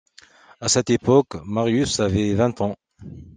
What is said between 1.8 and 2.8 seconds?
avait vingt ans.